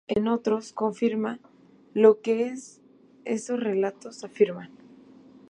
En 0.07 0.27
otros, 0.27 0.73
confirma 0.73 1.39
lo 1.93 2.21
que 2.21 2.55
esos 3.23 3.59
relatos 3.59 4.23
afirman. 4.23 4.71